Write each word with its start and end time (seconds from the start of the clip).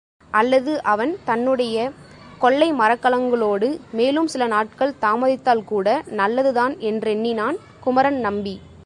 அல்லது 0.31 0.71
அவன் 0.83 1.11
தன்னுடைய 1.25 1.75
கொள்ளை 2.39 2.69
மரக்கலங்களோடு 2.73 3.67
மேலும் 3.91 4.27
சில 4.27 4.47
நாட்கள் 4.47 4.97
தாமதித்தால் 5.01 5.63
கூட 5.63 5.87
நல்லதுதான் 6.19 6.75
என்றெண்ணினான் 6.89 7.57
குமரன் 7.79 8.19
நம்பி. 8.19 8.55